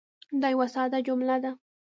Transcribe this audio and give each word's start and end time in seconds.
دا 0.41 0.47
یوه 0.53 0.67
ساده 0.75 0.99
جمله 1.07 1.37
ده. 1.43 1.51